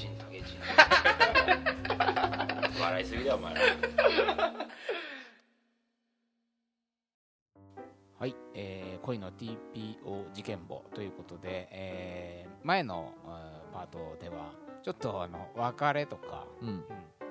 [0.00, 0.60] チンタケチン
[2.80, 3.60] 笑いすぎだよお前ら。
[8.18, 14.52] はい、えー恋の TPO 事件簿ということで、えー前のあーパートでは
[14.82, 16.68] ちょっとあの別れとか、うん。
[16.68, 16.82] ま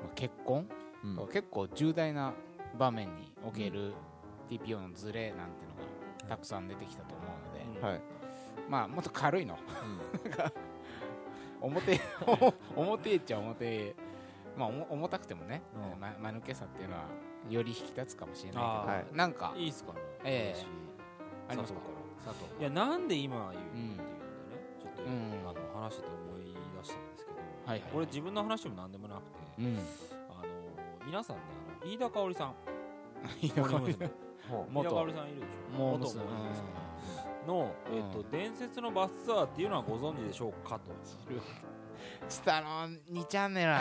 [0.06, 0.70] あ結婚、
[1.04, 1.28] うん。
[1.34, 2.34] 結構重大な
[2.78, 3.94] 場面における
[4.52, 5.76] TPO のズレなんていうの
[6.30, 8.02] がたくさん出てきたと思うので、はい。
[8.70, 9.58] まあもっと軽いの。
[9.84, 10.30] うん
[11.62, 12.00] 表
[12.76, 13.96] 重てえっちゃ重てえ
[14.58, 16.00] まあ重重たくてもね、うん。
[16.00, 17.04] ま間抜けさっていうのは
[17.50, 18.60] より引き立つかもしれな
[19.02, 20.00] いけど、なんかいいっすかね。
[20.24, 20.60] ええ。
[20.60, 20.66] 私。
[21.50, 21.80] ありますか？
[22.26, 24.62] 佐藤佐藤いやなんで今言ううんっていうのでね。
[24.80, 25.12] ちょっと、うん。
[25.48, 29.78] あの話してて思い出したんですけど、はいはいこれ自分の話でも何でもなくて、うん。
[30.30, 30.48] あの
[31.06, 31.42] 皆さんね
[31.82, 32.54] あの飯田香織さん。
[33.42, 34.10] いいのかも森娘
[34.50, 35.78] ほ飯田香織さんいるでしょ。
[35.78, 35.78] 元。
[35.78, 36.89] もう娘森娘
[37.50, 40.92] の、えっとうん伝説のバスツアーっていうのはご存知でしょうかと。
[42.30, 43.78] ちょっとあの2チャンネルの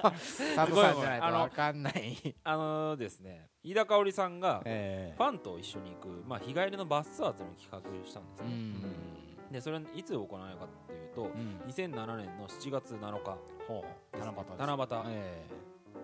[0.56, 2.34] 佐藤さんじゃないと分かんない。
[2.42, 9.52] あのですね飯田香織さんがえファンと一緒に行く、まあ、日帰りのバスツアーっていうのを企画したんですね、うん。
[9.52, 11.60] でそれいつ行われるかっていうとうん。
[11.68, 13.38] 2007年の7月7日。
[13.68, 14.16] ほう。
[14.16, 14.58] です七夕です。
[14.58, 15.46] 七夕え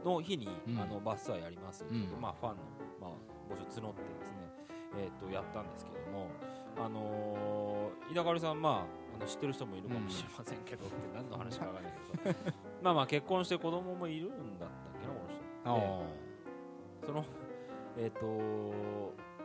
[0.04, 0.80] の日に、うん。
[0.80, 2.20] あのバスツアーやりますっていううん。
[2.20, 2.62] まあ、ファンの、
[3.00, 3.10] まあ、
[3.52, 4.36] 募集募ってですね、
[4.98, 6.28] えー、とやったんですけども、
[6.78, 8.72] あのー、飯田香織さん、まあ、
[9.16, 11.92] あの知ってる人もいるかもしれませんけど、って何の話かわかんない
[12.24, 12.36] けど。
[12.82, 15.12] まあまあ結婚して子供もいるんだったっけな
[15.74, 16.06] この
[17.02, 17.06] 人。
[17.06, 17.24] その
[17.96, 18.26] えっ、と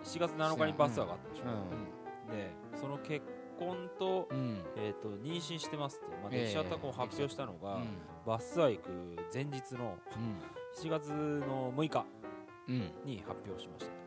[0.04, 3.26] 7月7日にバスツアーがあったでしょ、うでその結
[3.58, 4.64] 婚と,、んうん。
[4.76, 7.88] えー、と妊娠してますって、まあ、ええできちゃった子を発表したのが、うん。
[8.26, 8.90] バスツアー行く
[9.34, 9.98] 前日の
[10.76, 12.06] 7月の6日
[12.68, 12.92] うんうん。
[13.06, 14.03] に発表しました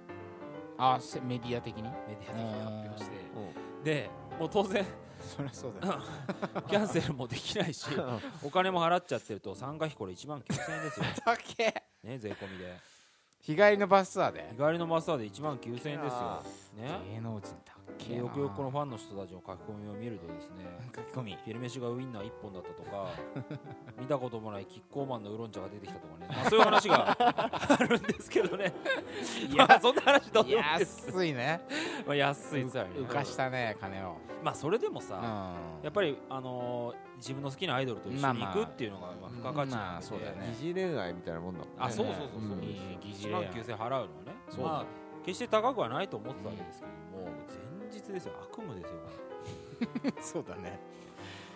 [0.79, 1.83] あせメディア的に？
[1.83, 1.89] メ
[2.21, 3.17] ディア的に発表して。
[3.83, 4.85] うでもう当然
[5.37, 6.01] そりゃそうだよ。
[6.69, 7.87] キャンセルもできないし
[8.43, 11.83] お金も払っちゃってると参加費これ1万9000円ですよ、 だけ。
[12.03, 12.77] ね、税込みで。
[13.41, 14.49] 日帰りのバスツアーで。
[14.53, 16.43] 日帰りのバスターで1万9000円ですよ、
[16.77, 17.76] ね、芸能人だ
[18.15, 20.65] よくよくこのファンの人たちの書き込みを見るとですね
[20.95, 21.39] 書き込み。
[21.45, 23.09] 昼飯がウインナー1本だったとか
[23.99, 28.73] 見たこともないキッコーマンのウーロン茶が出てきたとかね、まあ、そういう話が あるんですけどね。
[29.49, 31.61] いやそんな話どうでも安いね。
[32.07, 33.01] まあ安いツアーにね。
[33.01, 34.17] 浮かしたね金を。
[34.43, 35.85] まあそれでもさ、うん。
[35.85, 40.55] やっぱり、あのー自分の好きなアイドルと一緒に行くっていうのがまあ付加価値まなんで、あそうだよね。
[40.61, 41.75] 疑似恋愛みたいなもんだもんね。
[41.79, 43.65] あそうそうそうそう、疑似1万恋愛。
[43.65, 44.09] 9000円払うのはね。
[44.51, 44.85] そうまあ
[45.25, 47.33] 決して高くはないと思ってたわけですけども、前
[47.97, 48.33] 日ですよ。
[48.43, 49.01] 悪夢ですよ。
[50.21, 50.79] そうだね。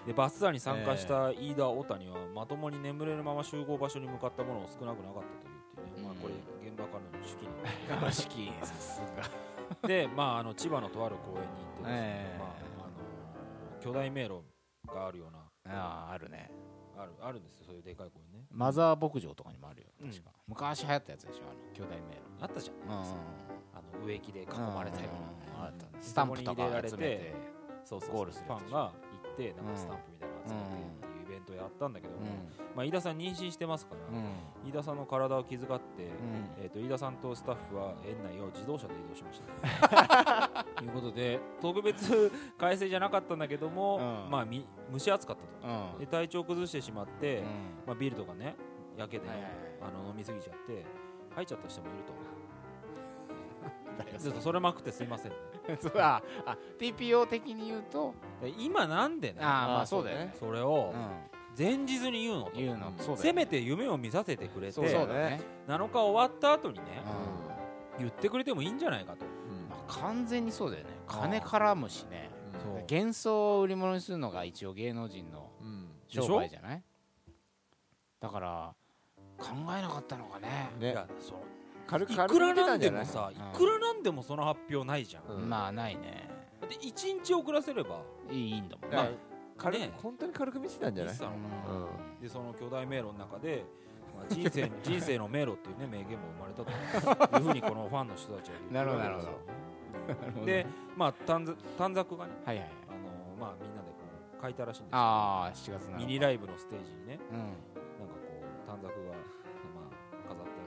[0.06, 6.34] でバスツアーに参加した飯田小谷はまともに眠れるまま集合場所に向かったものを少なくなかったというっていうね、まあこれ
[6.66, 9.02] 現場からの手記なんですけどガ式さす
[9.82, 9.88] が。
[9.88, 12.38] で、まあ、あの千葉のとある公園に行ってですね、ええ。
[12.38, 12.48] まあ
[12.86, 12.90] あ
[13.76, 14.42] の巨大迷路
[14.86, 15.38] があるような。
[15.66, 16.50] あああるね。
[16.96, 18.46] あるあるんですよそういうでかい公園ね。
[18.50, 20.10] マザー牧場とかにもあるようん。
[20.10, 20.30] 確か。
[20.46, 22.20] 昔流行ったやつでしょあの巨大迷路。
[22.40, 23.59] あったじゃん、うん
[24.04, 25.08] 植木で囲まれたよ
[25.58, 27.34] うな、スタンプとか集めて
[27.84, 28.92] そうそうゴールするファンが行
[29.32, 32.20] ってなんかスタンプみたいなの集めてっていうイベントをやったんだけども、
[32.76, 34.00] まあ、飯田さん妊娠してますから、
[34.64, 36.10] 飯田さんの体を気遣って、うん。
[36.62, 40.64] えー、と飯田さんとスタッフは園内を自動車で移動しました。
[40.76, 44.30] と いうことで特別改正じゃなかったんだけども、うん。
[44.30, 45.92] まあみ蒸し暑かったと。
[45.92, 45.98] うん。
[45.98, 47.44] で体調崩してしまって、うん。
[47.86, 48.56] まあ、ビールとかね
[48.96, 49.28] 焼けで、
[49.80, 50.84] あの飲みすぎちゃって
[51.30, 52.12] 吐いちゃった人もいると。
[52.12, 52.29] 誰が
[54.18, 55.36] ちょっとそれまくってすいませんね。
[55.80, 58.14] そうああ TPO 的に言うと？
[58.42, 59.38] で今なんでね？
[59.40, 60.34] ああまああそうだよね。
[60.38, 60.96] それをう
[61.58, 65.40] 前日に言うのとん言うのそうだよせめて夢を見させてくれてね。
[65.66, 67.02] 7日終わった後にね
[67.98, 68.04] うん。
[68.04, 69.26] 言ってくれてもいいんじゃないかと。
[69.26, 69.68] うん。
[69.68, 70.90] まあ完全にそうだよね。
[71.06, 72.30] 金絡むしね。
[72.62, 72.72] そう。
[72.90, 75.88] 幻想を売り物にするのが一応芸能人のうん。
[76.06, 76.82] でしょ商売じゃない？
[78.20, 78.74] だから
[79.38, 79.46] 考
[79.76, 80.70] えなかったのかね。
[80.78, 80.92] ね。
[80.92, 81.38] いやそう
[81.90, 83.54] 軽くいくらなんでもさうん。
[83.54, 85.24] いくらなんでもその発表ないじゃん。
[85.24, 85.48] うん。
[85.50, 86.28] まあないね。
[86.62, 88.02] で1日遅らせれば。
[88.30, 88.90] いいんだもん。
[88.90, 89.16] だからね
[89.58, 91.14] 軽くね本当に軽く見てたんじゃない？
[91.16, 92.22] うん。
[92.22, 93.64] でその巨大迷路の中で、
[94.16, 96.70] まあ、人生 人生の迷路っていうね名言も生まれたと
[97.38, 99.22] いうふうにこのファンの人たちは言ってなるほどなるほ
[100.40, 100.46] ど。
[100.46, 100.66] で
[100.96, 102.72] まあ短冊短冊がねはいはいはい。
[102.88, 103.94] あのまあみんなでこ
[104.38, 107.38] う書いたらしいんですよああ7月7日ミニライブのステージにねうん。
[107.38, 109.09] なんかこう短冊が、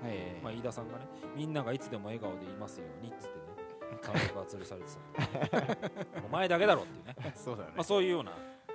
[0.03, 1.05] はいまあ、飯田さんがね
[1.35, 3.43] みんながいつでも笑顔でいますようにっつってね
[4.01, 5.51] 短冊が吊るされて
[6.13, 7.71] たお前だけだろっていうね、 そうだね。
[7.75, 8.31] まあ、そういうような、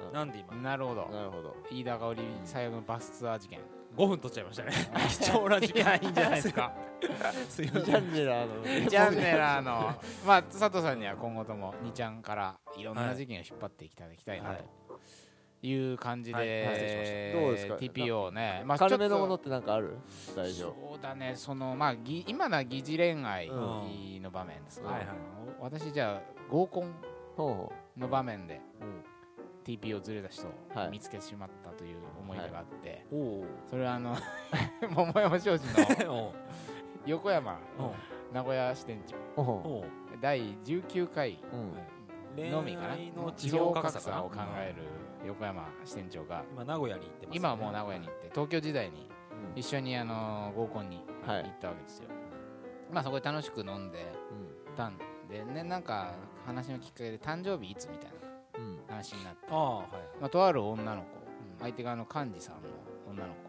[0.06, 0.12] うん。
[0.12, 0.54] なんで今。
[0.56, 1.08] なるほど。
[1.08, 1.56] なるほど。
[1.70, 3.60] 飯田香織最悪のバスツアー事件。
[3.96, 4.72] 5分取っちゃいましたね。
[5.08, 6.72] 貴重な時間いやいいんじゃないですか。
[7.48, 8.64] すいジャンネラーの。
[8.64, 10.00] 2チャンネラーの。
[10.26, 14.62] まあ佐藤さんには今後とも2ちゃんからいろんな事件を引っ張っていただきたいなと。
[14.62, 14.66] い
[15.74, 19.96] う感じで、はいどうですか？TPO ね、まあ、軽めのものっってなんかある？
[20.36, 25.08] 大と丈そうだねそのまあぎ今のは疑似恋愛うんの場面ですが、はいはい。
[25.60, 26.94] 私じゃあ合コン
[27.96, 29.04] の場面でう、うん。
[29.64, 30.88] TPO ずれた人はい。
[30.88, 34.16] を見つけてしまったという思い出があって、おおそれはあの
[34.94, 35.64] 桃山商事
[36.04, 36.32] の お
[37.06, 37.92] 横山お
[38.34, 39.84] 名古屋支店長。
[40.20, 41.72] 第19回ううん。
[41.72, 41.97] 恋
[42.50, 42.92] のみかな？
[42.92, 44.82] 愛の地地方方格格差を考える
[45.26, 46.44] 横山支店長が。
[46.52, 49.10] 今名古屋に行ってます今はもう名古屋に行って東京時代に
[49.52, 49.58] うん。
[49.58, 51.42] 一緒にあの合コンに行はい。
[51.42, 52.08] ったわけですよ、
[52.92, 54.06] まあそこで楽しく飲んで
[54.76, 54.96] たん
[55.28, 56.14] でねなんか
[56.46, 59.84] 話のきっかけで誕生日いつみたいな話になって、は
[60.16, 61.18] いまあ、とある女の子。
[61.60, 62.68] 相手側の幹事さんの
[63.10, 63.48] 女の子。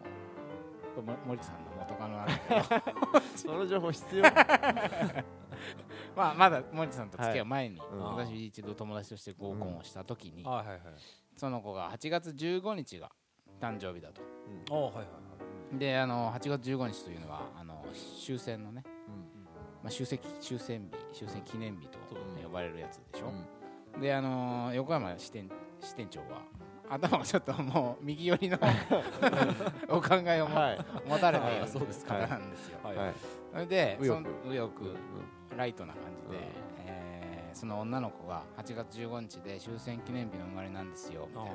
[1.26, 3.20] 森田さんの元カノなんだけど。
[3.36, 4.24] その情報必要
[6.20, 8.00] まあまだ森田さんと付き合う前に、うん。
[8.16, 10.80] 私一度友達として合コンをした時に、あはいはいはい。
[11.36, 13.10] その子が8月15日が
[13.60, 14.20] 誕生日だと。
[14.70, 15.02] あはいはいは
[15.74, 15.78] い。
[15.78, 17.86] であの8月15日というのはあの
[18.22, 19.14] 終戦のね、うん。
[19.82, 22.42] まあ、終戦終戦日終戦記念日とうん。
[22.44, 23.32] 呼ばれるやつでしょ、
[23.94, 24.00] うん。
[24.02, 25.48] であの横山支店
[25.80, 26.42] 支店長は
[26.90, 28.58] 頭がちょっともう右寄りの
[29.88, 30.78] お考えをも、はい。
[31.08, 32.14] 持たれているあそうですか。
[32.14, 32.78] 方なんですよ。
[32.82, 32.96] はい。
[32.96, 33.14] はい。
[33.52, 34.24] それで右翼。
[34.24, 36.42] その右翼うんライトな感じで、うん。
[36.86, 41.26] えーその女の子が8月15日で終戦記念日の生まれなんですよ。
[41.30, 41.50] みたいな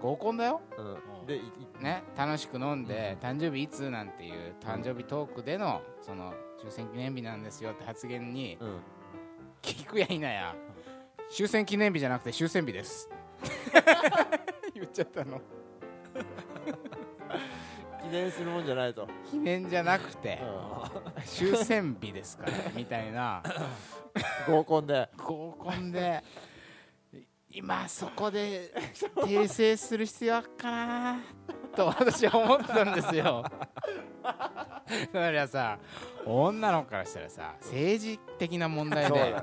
[0.00, 1.26] 合コンだよ、うん。
[1.26, 1.40] で
[1.80, 8.80] ね、楽しく飲んで、誕生日いつなんていう誕生日トークでのその終戦記念日なんですよって発言にうん。
[9.60, 10.54] 聞くやいなや
[11.30, 13.10] 終戦記念日じゃなくて終戦日です。
[14.74, 15.40] 言っちゃったの
[18.12, 19.08] 記念するもんじゃないと。
[19.30, 20.38] 記念じゃなくて
[21.16, 23.38] う終戦日ですからみたいな。
[23.38, 23.42] ん
[24.52, 25.08] 合コンで。
[25.16, 26.22] 合コンで
[27.50, 28.70] 今そこで
[29.16, 31.20] 訂正する必要あっかな
[31.74, 33.46] と私は思ったんですよ。
[34.22, 34.30] だ
[35.10, 35.78] からさ
[36.26, 39.34] 女の子からしたらさ政治的な問題で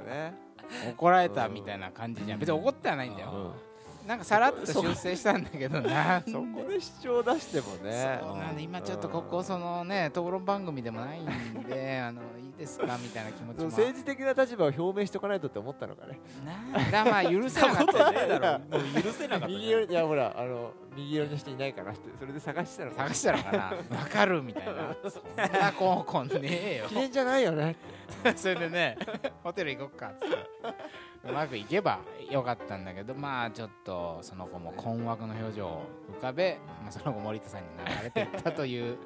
[0.92, 2.40] 怒られたみたいな感じじゃん。
[2.40, 3.32] 別に怒ってはないんだよ。
[3.32, 3.69] うん
[4.10, 6.24] なんかさらっと修正したんだけどな。
[6.26, 8.20] そこで主張出してもね。
[8.20, 11.26] そうなんで今ちょっとここそのね討論番組でもないん
[11.68, 13.66] で あのいいですかみたいな気持ちも。
[13.66, 19.54] 政治的な立場を表明しておかないとって思ったのかねなんだまあ許せなかったねだろ もう許せなかったね。
[19.54, 23.64] 右寄りいやほらあの右寄りの人いないかなってそれで探してたのか探したのかな。
[23.96, 24.96] わかるみたいな。
[25.08, 26.88] そんな合コンねえよ。
[26.88, 27.76] 記念じゃないよね
[28.36, 28.98] それでね
[29.44, 31.00] ホテル行こっかっつって。
[31.30, 35.82] うまくいけばよかったんだけどまあちょっとその子も困惑の表情を
[36.18, 38.98] 浮かべ、まあ、その後森田さんに流れていったという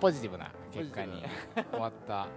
[0.00, 1.22] ポジティブな結果に
[1.72, 2.28] 終わった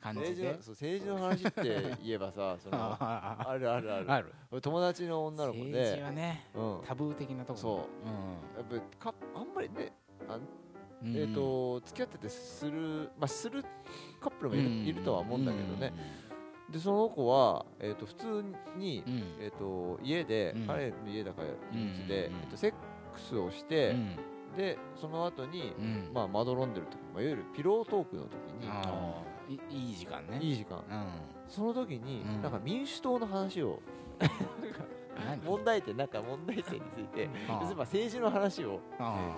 [0.00, 0.56] 感じで。
[0.66, 4.12] 政治の話って言えばさそのあ あるあるある。
[4.12, 4.34] ある。
[4.50, 6.80] 俺友達の女の子政治ではねうん。
[6.86, 8.68] タブー的なとこそう。
[8.68, 9.92] うやっぱかあんまりね
[10.28, 10.40] あん
[11.04, 13.62] えっ、と付き合っててするまあする
[14.20, 15.92] カップルもいる,、いるとは思うんだけどね、
[16.70, 18.44] でその子は、えー、と普通
[18.76, 19.12] に、うん。
[19.12, 20.66] うんえー、と家で、うん。
[20.66, 22.42] 彼の家だから家で、うんうんうん。
[22.42, 24.16] えー、とセックスをして、うん。
[24.56, 26.10] でその後に、うん。
[26.12, 28.30] まあ、まどろんでる時、まあ、いわゆるピロートークの時
[29.48, 30.38] にいいい時間ね。
[30.40, 30.82] いい時間。
[30.90, 31.06] うん。
[31.48, 32.42] その時に、うん。
[32.42, 33.80] なんか民主党の話を
[34.18, 35.40] 何？
[35.44, 37.66] 問題点なんか問題点についてあー。
[37.66, 39.36] 例えば政治の話をあ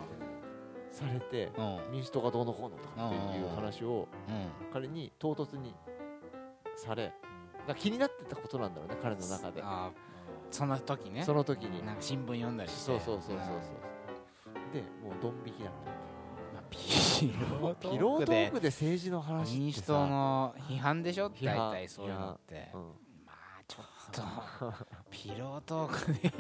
[0.91, 1.53] されて
[1.93, 4.73] 民主党がどうのこうのとかっていう話をうん。
[4.73, 5.75] 彼に唐突に
[6.79, 7.13] され
[7.77, 9.63] 気になってたことなんだろうね彼の中で。
[10.51, 11.23] その時ね。
[11.25, 11.85] その時に。
[11.85, 12.81] なんか新聞読んだりして。
[12.81, 13.57] そうそうそうそうそう。
[13.83, 13.89] うん
[14.73, 15.73] でもうドン引きだっ
[16.53, 19.59] まあピローたピロートーでクで政治の話ってさ。
[19.59, 21.31] 民主党の批判でしょ？
[21.31, 22.71] 大体そういうのって。
[22.75, 22.81] うん。
[23.27, 24.23] まあちょっと。
[25.11, 26.33] ピロートークで。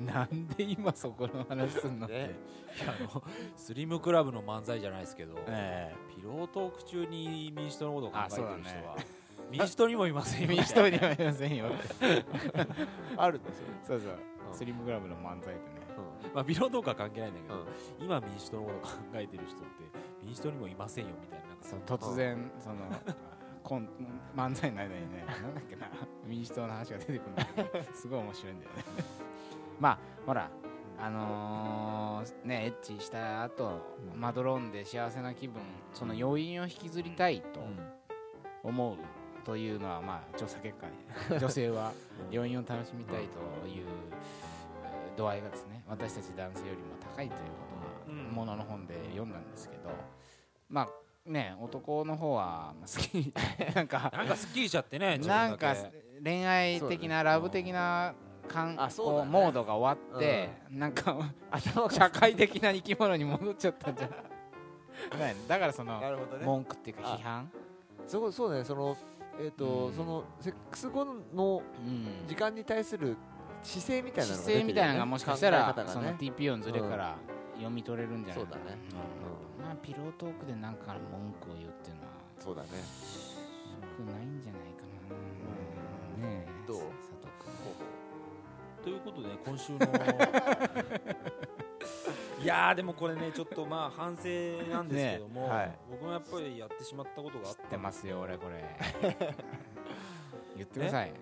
[0.12, 2.34] なんで今そこの話すんのって、ね。
[2.82, 3.22] いやあの
[3.56, 8.96] スリムクラブの漫才じゃないですけど、えピロートーク中に民主党のことを考えてる人は、
[9.52, 11.66] 民主党にもいませんえよ民主党にはいませんよ。
[13.16, 13.66] あるんですよ。
[13.84, 14.10] そうそう、
[14.48, 14.54] うん。
[14.54, 15.82] スリムクラブの漫才でね。
[16.32, 17.66] うまあ、ピロートークは関係ないんだけど、ん。
[18.00, 19.66] 今民主党のことを考えてる人って
[20.22, 21.64] 民主党にもいませんよみたいななんか。
[21.64, 22.76] そう突然その
[23.62, 23.88] コン
[24.34, 25.88] 漫才の間にねなんだっけな
[26.26, 28.84] 民主党の話が出てくるんだけどすごい面白いんだよね。
[29.78, 30.50] まあほら
[30.98, 33.80] あのーねエッチした後
[34.14, 34.20] うん。
[34.20, 37.60] まどろんで幸せな気分その余韻を引きずりたいと
[38.62, 38.96] 思う
[39.44, 40.86] というのはまあ調査結果
[41.34, 41.92] に 女性は
[42.32, 43.24] 余韻を楽しみたい
[43.60, 43.86] という
[44.84, 47.46] えー度合いがですね私たち男性よりも高いというこ
[48.06, 48.34] とがうん。
[48.34, 49.90] ものの本で読んだんですけど
[50.70, 50.88] まあ
[51.30, 53.32] ね男の方はまあ好き
[53.74, 55.74] なんかなんかすっきりしちゃってねなんか
[56.22, 58.14] 恋愛的なラブ的な
[58.48, 61.16] かんあそうモードが終わって、なんか
[61.50, 61.90] 頭が。
[61.90, 64.08] 社会的な生き物に戻っちゃったんじゃ
[65.18, 65.36] ない？
[65.46, 66.00] だからその
[66.44, 67.50] 文句っていうか批判、
[68.06, 68.64] そうそうね。
[68.64, 68.96] その
[69.40, 69.94] えっ、と、うん。
[69.94, 72.26] そのセックス後のうん。
[72.26, 73.16] 時間に対する
[73.62, 74.54] 姿勢みたいなのがね。
[74.54, 77.16] 勢みたいなのがもしかしたら、その TPO のズレから
[77.54, 78.56] 読み取れるんじゃないかな。
[78.56, 78.78] そうだね。
[79.58, 79.64] うん。
[79.64, 82.08] まあピロートークでなんか文句を言うっていうのは
[82.38, 82.68] そうだね。
[82.68, 82.74] よ
[83.96, 84.82] くないんじゃないか
[86.22, 86.66] な、ねえ。
[86.66, 86.78] どう？
[86.78, 86.88] 佐
[87.20, 87.92] 藤君。
[88.82, 89.78] ということで今週の
[92.42, 94.28] いやーでもこれねちょっとまあ反省
[94.72, 95.78] なんですけども、ねはい。
[95.90, 98.64] 僕もやっぱりやってしまったことがあっ知ってますよ俺これ。
[100.56, 101.12] 言ってください。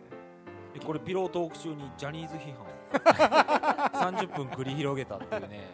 [0.75, 2.71] でこれピロートーク中にジャニーズ批判を。
[4.21, 5.69] 30分繰り広げたっていうね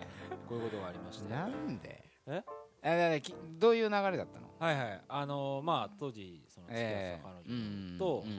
[0.48, 1.32] こういうことがありまして。
[1.32, 2.02] なんで？
[2.26, 2.42] え？
[2.82, 4.46] あだからきどういう流れだったの？
[4.58, 5.00] はいはい。
[5.08, 8.36] あのーまあ当時その付き合ってた彼女と、うん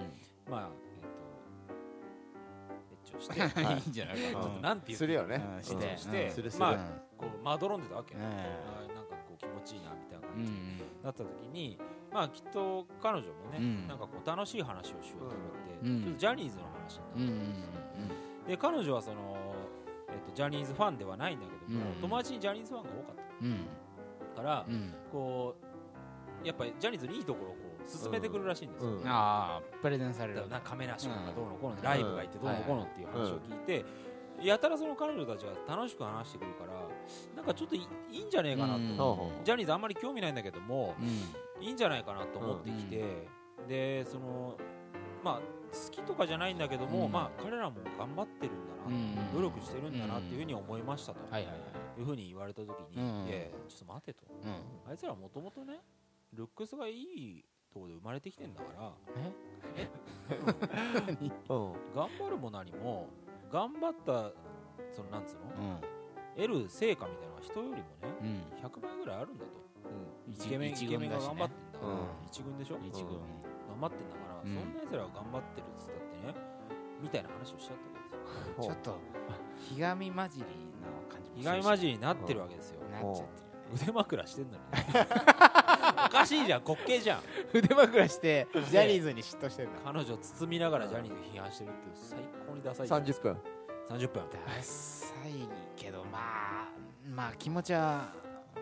[0.52, 0.87] まあえっ、とエッ
[3.10, 3.42] チをしてい。
[3.42, 3.90] い。
[3.90, 4.40] んじゃないかな。
[4.40, 5.44] っとなんて言うするよね。
[5.58, 5.64] うん。
[5.64, 5.92] して。
[5.92, 5.98] うん。
[5.98, 6.78] してまあうん
[7.18, 8.22] こうまどろんでたわけ、うん。
[8.22, 10.58] あーなんかこう気持ちいいなみたいなう感じに
[11.04, 11.80] なった時に
[12.12, 13.88] まあきっと彼女もね、うん。
[13.88, 15.36] なんかこう楽しい話をしようと思っ
[15.82, 16.04] て、うん。
[16.04, 19.36] ちょっとジャニーズの話になって、うんうんで彼女はその、
[20.10, 22.02] えっとジャニーズファンではないんだけども、うん。
[22.02, 23.58] 友達にジャニーズファンが多かっうん。
[24.36, 24.94] たから、うん。
[25.12, 25.56] こ
[26.44, 29.08] うやっぱりジャニーズのいいところをこう進めてくるらしいんですよ、うん。
[29.08, 30.41] ああプレゼンされる。
[30.50, 31.82] なんか亀梨君がどうのこうの、うん。
[31.82, 33.86] ライブがいてどうのこうのっていう話を聞いて、
[34.41, 36.88] やたらその彼女たちが楽しく話してくるから
[37.36, 41.65] なんかちょっといいんじゃねえかなと、ジャニーズあんまり興味ないんだけどもうん。
[41.65, 43.27] いいんじゃないかなと思ってきて、
[43.67, 44.56] でその
[45.24, 45.41] まあ
[45.74, 47.12] 好きとかじゃないんだけども、うん。
[47.12, 49.34] まあ彼らも頑張ってるんだな、うん。
[49.34, 51.48] 努力してるんだなっていうふうに思いましたと、はい
[52.00, 53.27] うふうに言われた時に、うん。
[53.27, 54.27] いやちょっと待てと。
[54.44, 54.91] うん。
[54.91, 55.79] あいつらもともとね
[56.34, 57.44] ルックスがいい
[57.78, 58.92] ところで生まれてきてんだから。
[61.56, 61.74] うん。
[61.96, 63.08] 頑張るも何も
[63.52, 64.32] 頑張った
[64.92, 65.70] そのなんつうの？
[65.76, 65.82] うん。
[66.36, 67.84] 得る成果みたいなのは人よりもね
[68.22, 68.44] うん。
[68.66, 69.52] 100倍ぐらいあるんだと。
[70.28, 72.00] 一イケメン一イケメンが頑張ってんだから、うん。
[72.26, 72.78] 一軍でしょ？
[72.84, 73.20] 一軍。
[73.70, 74.56] 頑張ってんだから、うん。
[74.56, 76.34] そんな奴らが頑張ってるっつったってね
[77.02, 78.64] みたいな話をしちゃったわけですよ。
[78.64, 78.98] ちょっと
[79.60, 83.48] ひがみ混じりな感じも意外混じりになってるわけですよ、なっちゃってるよね。
[83.74, 84.60] 腕枕してんのに。
[86.08, 87.22] おかしいじゃん滑稽じゃん
[87.58, 89.72] 腕枕してジャニーズに嫉妬してんだ。
[89.84, 93.38] 彼女を包みながらジャニーズ批判してるっていう最高にダサいじゃん30分。
[93.90, 95.32] 30分ダサい
[95.76, 96.70] けどまあ
[97.10, 98.12] まあ気持ちは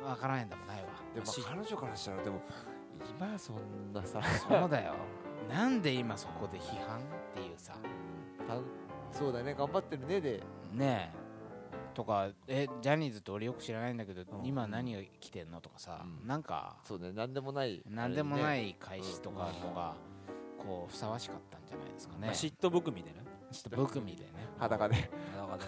[0.03, 0.87] わからないんだもんないわ。
[1.13, 2.41] でもし彼女からしたらでも
[3.19, 4.93] 今そんなさそうだよ。
[5.49, 7.01] なんで今そこで批判っ
[7.33, 7.73] ていうさ。
[8.47, 8.57] た
[9.17, 9.55] そうだね。
[9.57, 10.43] 頑張ってるねで。
[10.73, 11.24] ねえ
[11.95, 14.45] とかえジャニーズって俺よく知らないんだけど、うん。
[14.45, 16.27] 今何が来てんのとかさ、うん。
[16.27, 19.95] なんかそうね何でもない何でもない開始とかのが
[20.59, 22.29] こうふさわしかったんじゃないですかね。
[22.29, 23.23] 嫉妬含みでね。
[23.51, 24.31] ちょっと僕みでね。
[24.59, 25.09] 裸で。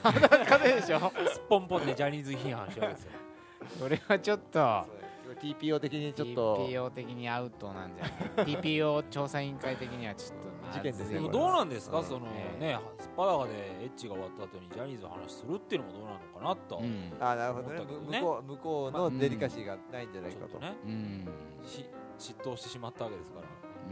[0.03, 0.99] だからね風でしょ？
[1.31, 3.11] すっぽんぽんでジャニーズ批判しちゃうわけですよ。
[3.79, 4.59] それはちょっと
[5.41, 6.67] TPO 的にちょっと。
[6.67, 8.05] TPO 的にアウトなんじゃ
[8.37, 12.59] ない？TPO 調査委員会的にはちょっと事件ですねどうなんですか、うんそのええ。
[12.59, 17.11] ねすっぱだかでエッチが終わった後にジャニーズの話するっていうのもどうなのかなと、うん。
[17.19, 18.19] あなるほどね。
[18.19, 20.59] 向こう向こうのデリカシーがないんじゃないかと。
[20.59, 20.75] ね。
[20.85, 21.27] うん。
[21.63, 21.85] し
[22.19, 23.47] 嫉妬してしまったわけですから。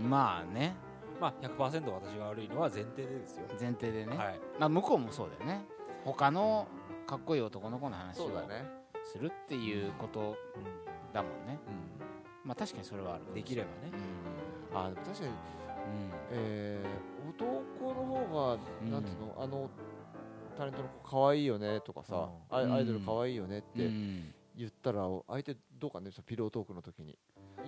[0.07, 0.75] まあね。
[1.19, 4.39] まあ100%私が悪いのは前提でですよ、前提でね、はい。
[4.59, 5.65] まあ向こうもそうだよね。
[6.03, 6.67] 他の
[7.07, 8.65] かっこいい男の子の話をそうだね。
[9.03, 10.35] するっていうこと
[11.13, 11.59] だもんね。
[11.67, 11.71] う
[12.45, 12.49] ん。
[12.49, 13.91] まあ確かにそれはあるできればね。
[14.71, 14.77] うん。
[14.77, 15.29] あ確かに。
[15.29, 19.69] うんえー男の方がうんなんつうのあの
[20.57, 24.33] タレントの子可愛いよねとかさアイドル可愛いよねってうん。
[24.57, 27.17] 言ったら相手どうかねピロートークの時に。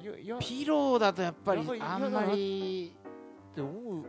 [0.01, 2.95] いやいやっピローだとやっぱりあんまり
[3.53, 4.03] て思うよ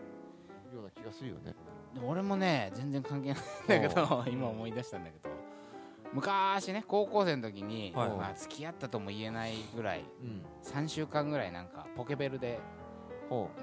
[0.81, 1.55] うな気がするよね。
[1.95, 5.28] でも俺もね全然関係ないんだけど 今思い出したんだけど
[6.12, 8.09] 昔ね高校生の時に、はい。
[8.11, 10.43] まあ、付き合ったとも言えないぐらいうん。
[10.62, 12.78] 3週間ぐらいなんかポケベルでほ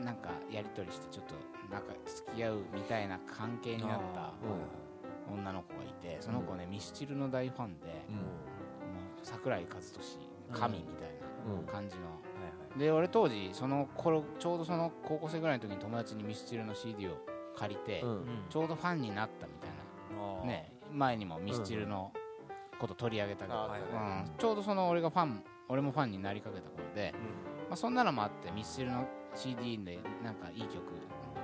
[0.03, 1.33] なんかやり取りしてちょっと
[1.73, 4.33] なんか付き合うみたいな関係になった
[5.29, 8.05] う女の子がいてその子ねミスチルの大ファンで、
[9.23, 9.99] 桜井和寿
[10.51, 11.09] 神みたい
[11.47, 11.65] うん。
[11.65, 12.25] な感じの、はい
[12.77, 17.11] で俺当時その頃ちょうどその高校生ぐらいの時に友達にミスチルの CD を
[17.57, 18.03] 借りて、
[18.49, 19.69] ちょうどファンになったみたい
[20.41, 20.45] な。
[20.45, 22.11] ね前にもミスチルの
[22.77, 23.69] こと取り上げたけど、
[24.37, 27.13] ちょうどその俺がファン俺もファンになりかけた頃で、
[27.69, 30.81] まあ、そんなのもあってミスチルの CD でなんかいい曲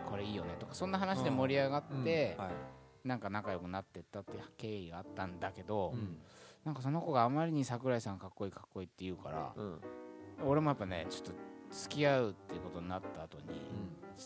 [0.10, 2.50] これいいよねとかそんな話で盛り上がって、はい。
[3.08, 6.18] なんか仲良くなってったっていう経緯があったんだけど、うん。
[6.64, 9.80] なんかその子があまりに桜井さんかっこいいかっこいいって言うから、うん
[10.44, 11.32] 俺もやっぱねちょっと
[11.70, 13.44] 付き合うっていうことになった後に、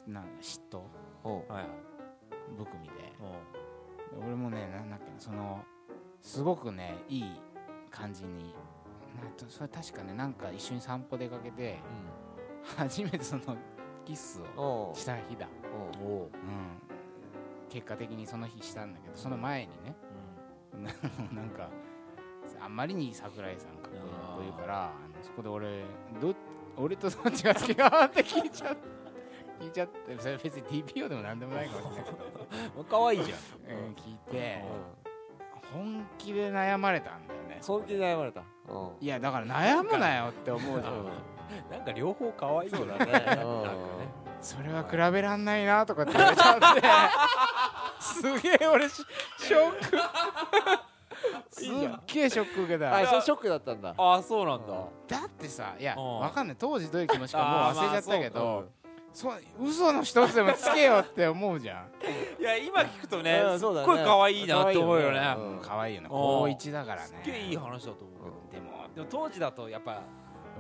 [0.08, 0.82] なんか嫉妬
[2.58, 2.94] 含みで
[4.16, 4.24] う。
[4.24, 5.62] ん俺もねなんだっけその
[6.22, 7.26] すごくねいい
[7.92, 8.54] 感じに
[9.48, 11.80] それ確かねなんか一緒に散歩出かけて
[12.78, 13.42] 初めてその
[14.06, 15.48] キスをした日だ、
[16.04, 16.26] おう。
[16.26, 16.30] ん、
[17.70, 19.96] 結果的にその日したんだけどその前にね。
[21.34, 21.70] なんか
[22.60, 23.92] あんまりに桜井さんかっ
[24.38, 25.84] こいいからあのそこで俺
[26.22, 26.36] ど
[26.78, 28.82] 俺とどっちが好きかなって聞いちゃって
[29.64, 32.06] 聞いちゃってそれ別に TPO でもなんでもないかもしれない。
[32.06, 32.18] けど、
[32.78, 33.40] うん可愛いじゃん。
[33.88, 34.64] うん聞いて
[35.74, 35.96] うん。
[35.96, 38.42] 本気で悩まれたんだよね本気で悩まれた。
[38.42, 38.90] うん。
[39.00, 41.06] いやだから悩むなよって思うじゃん。
[41.72, 42.80] なんか両方可愛いよね。
[42.80, 43.46] そうだねなんかね。
[44.42, 46.82] それは比べらんないなとかって言われちゃって。
[48.00, 48.96] すげえ俺シ
[49.40, 49.98] ショック。
[51.50, 51.68] すっ
[52.08, 52.96] げえショック受けた。
[52.96, 53.94] あそれショックだったんだ。
[53.98, 54.74] ああそうなんだ。
[55.08, 56.20] だってさいやうん。
[56.20, 56.56] わかんない。
[56.60, 58.70] 当時どういう気持ちかもう忘れちゃったけど
[59.16, 62.42] そう嘘の一つでもつけよって思うじゃん。
[62.42, 65.38] いや今聞くとねすっごい可愛いなって思うよね。
[65.62, 66.08] 可愛いよね。
[66.08, 66.12] うん。
[66.12, 67.08] 高一だからね。
[67.08, 70.02] すっげえいい話だと思うけどでもでも当時だとやっぱ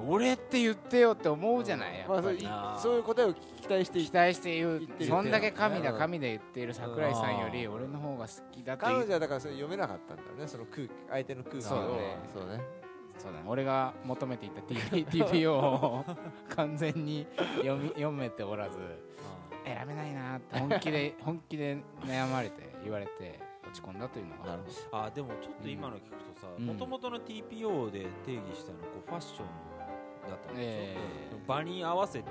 [0.08, 2.00] 俺って言ってよって思うじゃない？
[2.00, 2.40] やっぱり。
[2.50, 10.48] あーそういう答えを期待して期待して言う言ってるそんだけ神だうん神で言っている桜井さんより俺の方が好きだって彼女はだからそれ読めなかったんだよね。
[10.48, 11.62] その空気相手の空気を。
[11.62, 12.18] そうだね。
[12.34, 12.64] そうね
[13.18, 13.46] そうだね。
[13.48, 16.06] 俺が求めていた TP TPO を
[16.56, 18.78] 完全に読み読めておらず
[19.66, 24.60] 選べないなって本気で 本気で悩まれて言われて落ち込んだというのが。
[24.92, 26.66] あでもちょっと今の聞くとさうん。
[26.68, 29.48] もともとの TPO で定義したのこうファッション
[30.30, 30.98] だったんでしょ、え
[31.48, 32.30] 場に合わせて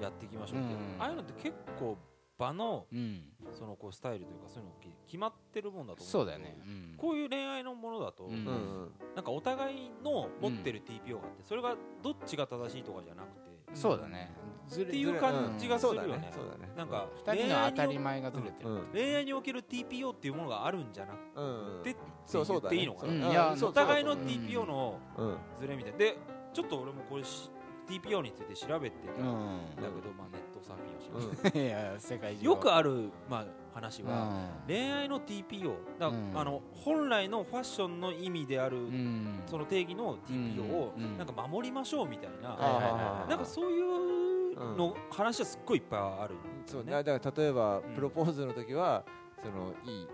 [0.00, 0.80] やっていきましょうって、うん。
[0.98, 1.96] ああいうのって結構
[2.38, 3.22] 場のうん。
[3.54, 6.10] そのこうスタイルというかそういうのき決まってるもんだと思う。
[6.10, 6.56] そうだよね。
[6.60, 6.94] うん。
[6.96, 14.32] こういう恋愛のものだと、なんかお互いの持ってる TPO があってそれがどっちが正しいとかじゃなくてそうだね。
[14.68, 16.30] ずれっていう感じがするよね。
[16.76, 18.70] なんか二人の当たり前がずれてる。
[18.70, 18.86] うん。
[18.92, 21.82] 恋愛における TPO っていうものがあるんじゃなくうん。
[21.82, 23.56] てそうそうっていいのかな。
[23.62, 25.36] お互いの TPO のうん。
[25.60, 25.92] ズレみたい。
[25.94, 26.18] で
[26.52, 27.50] ちょっと俺もこれし
[27.88, 29.22] TPO について調べてた。
[29.22, 29.24] ん。
[29.24, 31.60] だうんけど、まあ、ネットサーフィンをしましうん。
[31.66, 34.48] いや世界た中よくある、まあ、話うは、ん。
[34.66, 36.32] 恋愛の TPO だ、うん。
[36.34, 39.42] あの本来のファッションの意味である、うん。
[39.46, 41.16] その定義の TPO をうん。
[41.16, 46.40] なんか守りましょうみたいな、なんかそういうの話はすっごいいっぱいある、ね。
[46.66, 47.82] そうだだから例えばん。
[47.94, 49.04] プロポーズの時は
[49.42, 50.06] そのいい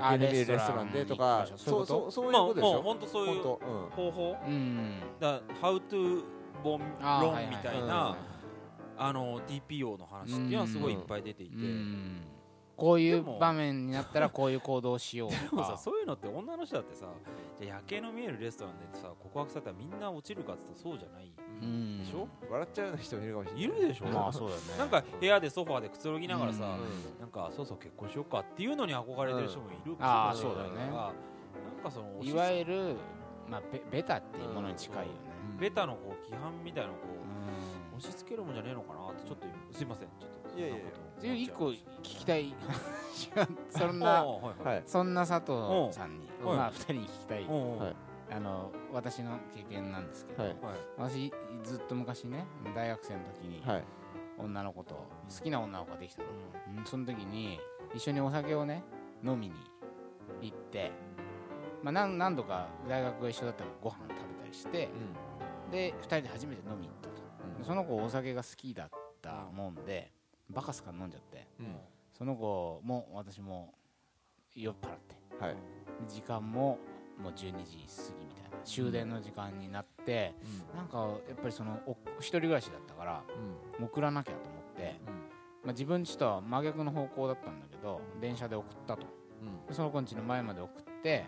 [0.00, 1.86] あ夜景の見えるレストランでとかそう。
[1.86, 2.82] そうそういうまあもうことでしょ？
[2.82, 3.58] 本当そういう本
[3.90, 4.36] 方法？
[4.46, 5.00] うん。
[5.20, 6.24] だ How to
[6.64, 8.16] 論あーはいはい論みたいうんな
[8.98, 12.20] あの TPO の話っていうのはすごいいっぱい出ていて、うん。
[12.76, 17.06] こういう場面になったらこういう行動をしよう でもさそういうのって女の人だってさ
[17.60, 21.32] じゃあ夜景の見えるレストランでさ告白されたらみんな落ちるかって言ったらそうじゃない。
[21.60, 21.98] うん。
[21.98, 24.62] でしょ、うん笑っちゃうような人もいるかもしれないいるでしょ、まあそうだね。
[24.78, 27.20] なんか部屋でソファーでくつろぎながらさ、うん。
[27.20, 30.86] なんかそうそう結婚しようかっていうのに憧れてる人もいるあーかもしれないそうだよね。
[30.86, 30.92] なん
[31.82, 32.96] かそのいわゆる
[33.48, 35.27] まあベベタっていうものに近いよね
[35.58, 40.08] ベタのこう規範みたいなのをこうう押し付けるもんじゃねえのかなってちょっと今すいません。
[40.20, 42.54] ちょっといやいや一個聞きたい。
[43.12, 44.82] そ んそんなははい。
[44.86, 46.46] そんな佐藤さんにうん。
[46.56, 47.44] まあ二人に聞きたい。
[47.44, 47.96] はい。
[48.30, 50.52] あの私の経験なんですけどはい。
[50.52, 50.58] はい。
[50.96, 51.32] 私
[51.64, 53.84] ずっと昔ね大学生の時にはい。
[54.38, 56.28] 女の子と好きな女の子ができたの。
[56.78, 56.84] うん。
[56.84, 57.58] その時に
[57.94, 58.84] 一緒にお酒をね
[59.24, 59.54] 飲みに
[60.40, 60.92] 行って、
[61.82, 64.88] まあ、何何度か大学が一緒だったらご飯食べたりして
[65.70, 67.14] で2人で初めて飲みに行ったと。
[67.58, 70.12] でその子お酒が好きだったもんで
[70.50, 71.46] バカすか飲んじゃって。
[71.60, 71.76] うん。
[72.12, 73.74] その子も私も
[74.54, 75.44] 酔っ払って。
[75.44, 75.54] はい。
[75.54, 75.58] で
[76.06, 76.78] 時間も
[77.18, 78.58] もう12時過ぎみたいな。
[78.64, 80.34] 終電の時間になって、
[80.74, 83.22] なんかやっぱりそのお一人暮らしだったから
[83.78, 83.84] うん。
[83.84, 85.14] 送らなきゃと思って、うん。
[85.14, 89.06] まあ、自分家とは真逆の方向だったんだけど電車で送ったと。
[89.70, 91.24] その子ん家の前まで送って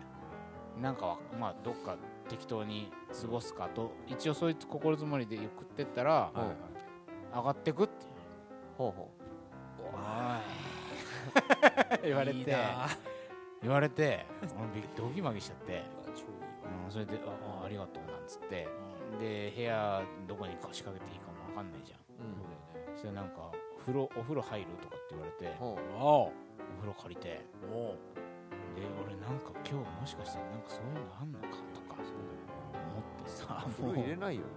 [0.81, 1.95] なんかはまあどっか
[2.31, 2.89] 適当に
[3.21, 3.91] 過ごすかと。
[4.07, 6.47] 一応そういう心づもりで送ってったら、はいはい。
[7.35, 8.05] 上がってくって。
[8.77, 9.11] ほうほ
[12.03, 12.55] 言われて。
[13.61, 14.25] 言われて
[14.95, 15.83] ドギマギしちゃって、
[16.85, 18.67] うん、それでああありがとうなんつって。
[19.19, 21.99] で部屋どこに腰掛けていいかも分かんないじゃん。
[22.25, 22.33] うん。
[22.33, 23.51] そうだよねそれなんか
[23.85, 25.79] 風呂お風呂入るとかって言われてほう。
[25.99, 26.31] お
[26.79, 27.45] 風呂借りて。
[27.69, 27.95] お
[28.75, 31.59] で俺なんか今日もしかしたらなんかそういうのあんのか
[33.55, 34.47] とか思ってさ風呂入れないよね。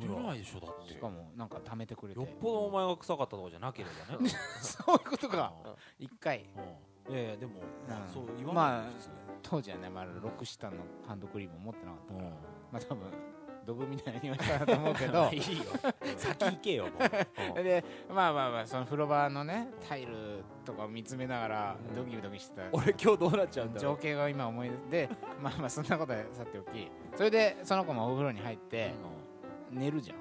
[0.00, 0.92] いらないでしょだって。
[0.92, 2.20] しかもなんか貯めてくれて。
[2.20, 4.30] よっぽどお前が臭かったとかじゃなければね。
[4.60, 5.52] そういうことか。
[5.98, 6.48] 一回。
[7.08, 7.14] うん。
[7.14, 8.08] いやいやでもまあうん。
[8.08, 9.08] そう言わまあないと普通
[9.42, 10.76] 当時はねまだロック下の
[11.06, 12.28] ハンドクリーム持ってなかったから、
[12.72, 13.10] まあ多分
[13.66, 15.30] ドブみたいな匂いしたなと思うけど。
[15.32, 15.64] いいよ。
[16.16, 16.90] 先行けよも
[17.58, 17.62] う。
[17.62, 22.62] でまあまあまあその風呂場のねタイルとかを見つめながらドキドキしてた。
[22.72, 25.08] 俺今日どうなっちゃうんだろ情景が今思い出で
[25.40, 26.90] まあまあそんなことはさておき。
[27.16, 28.94] それでその子もお風呂に入って
[29.70, 30.16] 寝るじゃん。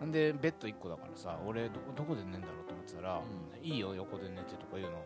[0.00, 3.20] なんでベッド1個だからさ俺どどこで寝んだろうと思ってたら、
[3.60, 5.04] いいよ横で寝てとか言うの。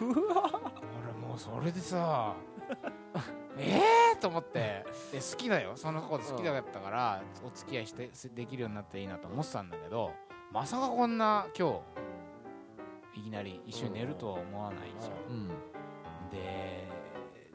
[0.00, 2.34] 俺もうそれでさ
[3.58, 4.84] ええと思って。
[5.12, 5.76] で好きだよ。
[5.76, 10.12] その子好きだったからお付き合いしてできるようになっていいなと思ってたんだけど
[10.52, 11.82] まさかこんな今
[13.14, 15.16] 日いきなり一緒に寝るとは思わないじゃん。
[15.28, 15.48] うん。
[16.30, 16.88] で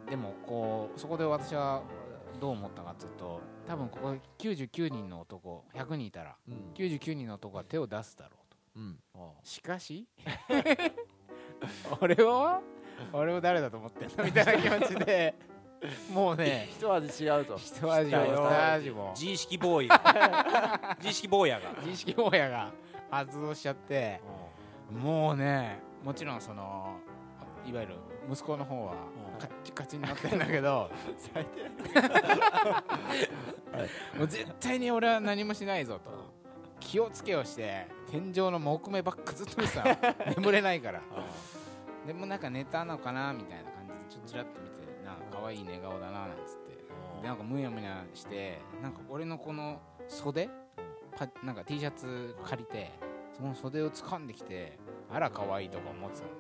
[0.09, 1.81] でもこうそこで私は
[2.39, 6.73] どう思ったかっていうと多分ここ99人の男100人いたらうん。
[6.73, 8.57] 99人の男は手を出すだろうと。
[8.75, 8.99] うん。
[9.43, 10.07] しかし
[12.01, 12.61] 俺は
[13.11, 14.23] 俺を誰だと思ってんの？
[14.23, 15.35] みたいな気持ちで
[16.13, 17.55] もうね 一味違うと。
[17.57, 19.87] 一味も来たよ二味も自意識ボーイ。
[19.87, 21.69] が 自意識坊やが。
[21.79, 22.71] 自意識坊やが
[23.09, 24.21] 発動しちゃって
[24.91, 26.97] もうねもちろんその
[27.65, 27.95] いわゆる
[28.31, 28.95] 息子の方はう
[29.35, 29.39] ん。
[29.39, 30.89] カッチカチになってるんだけど
[34.17, 36.33] もう絶対に俺は何もしないぞと。
[36.79, 39.95] 気をつけをして天井の木目ばっかずっと見てたの。
[40.37, 41.01] 眠れないから。
[42.05, 44.69] でもなんか寝たのかなみたいな感じでちょっとちらっと見
[45.45, 46.75] 可愛い寝顔だななんつって。
[47.21, 50.49] でなんかむやむやしてなんか俺のこの袖
[51.15, 52.91] パなんか T シャツ借りて
[53.35, 54.79] その袖を掴んできて
[55.09, 56.31] あら可愛いとか思ってたの。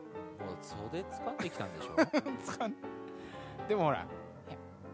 [0.51, 1.95] もう袖掴んできたんでしょ？
[2.51, 2.75] 掴ん
[3.67, 4.05] でもほら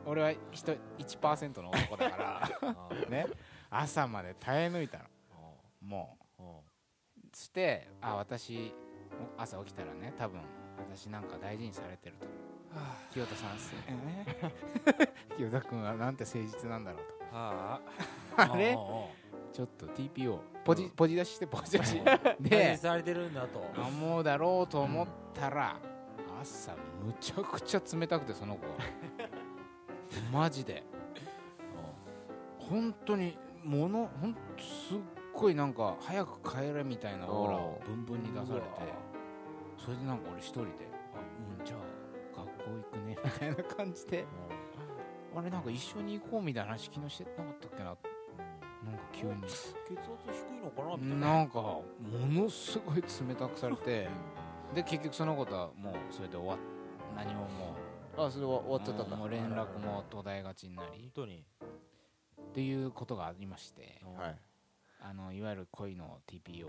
[0.05, 2.75] 俺は人1%の男だから
[3.09, 3.27] ね。
[3.69, 5.05] 朝まで耐え抜いたの。
[5.81, 6.21] もう。
[7.33, 8.73] そしてあ私
[9.37, 10.41] 朝起きたらね多分
[10.89, 12.25] 私なんか大事にされてると
[13.11, 15.09] 清田さんすえー？
[15.37, 17.35] 清田君はなんて誠実なんだろうと。
[17.35, 17.81] は
[18.37, 18.57] あ。
[18.57, 18.77] れ？
[19.51, 22.01] ちょっと TPO ポジポジ出ししてポジ出し。
[22.39, 23.59] ででされてるんだと。
[23.75, 25.77] 思うだろうと思ったら
[26.41, 26.71] 朝
[27.03, 28.65] むちゃくちゃ冷たくてその子。
[28.67, 28.73] が
[30.31, 30.83] マジで。
[32.57, 34.97] 本当にものほんとすっ
[35.33, 38.67] ごいなんか早く帰れみたいなオーラをブンブンに出されて
[39.77, 40.89] それでなんか俺一人で
[43.23, 44.25] 「みたいな感じで。
[45.33, 47.85] あれなんか一緒に行こうみたいな話昨日してなかったっけな。
[47.85, 47.97] なんか
[49.13, 49.33] 急に。
[49.43, 51.27] 血圧低いのかなみたいな。
[51.37, 51.83] なんかも
[52.27, 54.09] のすごい冷たくされて。
[54.75, 56.57] で結局そのことはもうそれで終わっ
[57.15, 57.75] 何もも
[58.17, 59.15] あそれは終わっちゃったんだ。
[59.15, 61.01] もう連絡も途絶えがちになり。
[61.01, 61.45] 本当に。
[62.41, 64.01] っていうことがありまして。
[64.17, 64.35] はい。
[65.03, 66.67] あのいわゆる恋の TPO に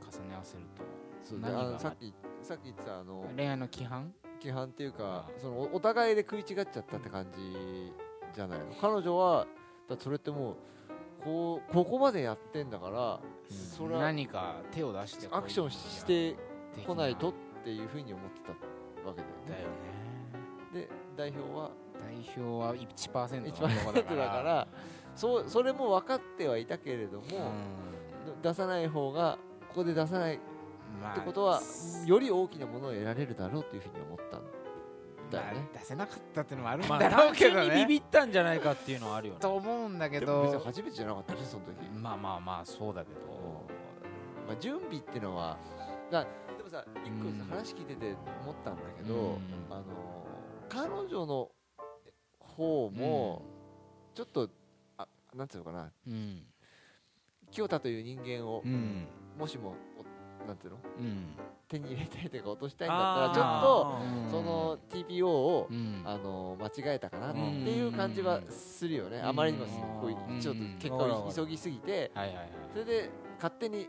[0.00, 0.82] 重ね合わせると。
[1.24, 7.92] そうで何さっきさっき言ってたあの恋愛の規範規範っていうかあそのおお互いで食い違っちゃったって感じ
[8.34, 8.66] じゃないの？
[8.80, 9.46] 彼女は
[9.88, 10.56] だそれってもう
[11.24, 16.36] こうここまでやってんだからそれは何か手を出してアクションして
[16.74, 18.50] 的こないとっていうふうに思ってた
[19.08, 19.68] わけだだよよ
[20.72, 20.80] ね。
[20.80, 24.68] ねで代表は代表は1%の一番男だから。
[25.14, 27.30] そうそれも分かってはいたけれども、う
[28.42, 29.36] 出さない方が
[29.68, 30.40] ここで出さない
[31.12, 31.60] ってことは
[32.06, 34.40] より大きなものを得られるだろうというふうに思ったん
[35.30, 37.66] だよね、まあ出せなかったっていうのもあるんまあだろう単けどね。
[37.66, 39.40] 純にビビったんじゃないかっていうのはあるよね。
[39.40, 43.20] と思うんだけでも別にど初めてじゃなかったしその時、まあまあまあそうだけど。
[44.46, 45.56] まあ、準備っていうのは
[46.10, 49.38] だでもさ一個うんさ話聞いてて思ったんだけど、うん。
[49.70, 49.84] あの
[50.68, 51.50] 彼女の
[52.40, 53.42] 方も
[54.14, 54.50] ちょっと、
[54.98, 55.92] あなんていうのかな。
[56.06, 56.42] うん。
[57.50, 59.06] 清田という人間を、うん。
[59.38, 60.04] もしもお
[60.46, 60.78] なんていうの？
[60.98, 61.36] うん。
[61.68, 66.02] 手に入れたいというか落としたいんだったらちょっとうんその TPO を、うん。
[66.04, 72.10] あの間違えたかなっていう感じはするよね、あまりにもすっごいうんちょっと結果を急ぎすぎて、
[72.72, 73.88] それで勝手に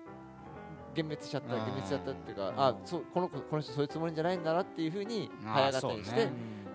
[0.96, 2.60] 幻滅しちゃった幻滅しちゃったっていうかうん。
[2.60, 6.30] あそうこの子この人そういうつもりじゃないんだなっていうふうに早がったりして、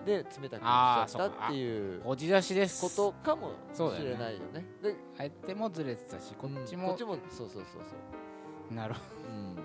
[0.05, 0.61] で冷たく
[1.09, 2.81] しちゃったっていうこじ出しです。
[2.81, 4.65] ことかもしれないよね。
[4.83, 9.55] で相手もずれてたしこっちもこっちもそうそうそうそう、なるほうん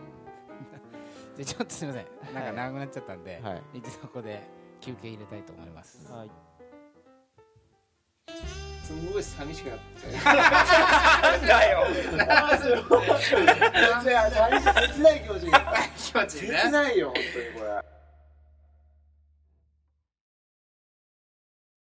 [1.37, 4.43] どじゃあちょっとすみませんなんか長くなっちゃったんではい一度ここで
[4.81, 6.31] 休憩入れたいと思いますはい
[8.85, 10.13] すんごい寂しくなって。
[10.13, 11.87] なんだよ。
[12.19, 12.85] なんすよ。
[14.93, 15.47] 切ない気持ち。
[16.13, 17.94] 気持ち切ないよ、本当にこれ。